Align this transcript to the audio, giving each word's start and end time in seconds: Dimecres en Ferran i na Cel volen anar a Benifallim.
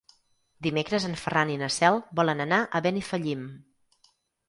Dimecres 0.67 1.05
en 1.09 1.13
Ferran 1.25 1.53
i 1.57 1.59
na 1.65 1.69
Cel 1.77 2.01
volen 2.23 2.45
anar 2.49 2.63
a 2.81 2.85
Benifallim. 2.89 3.49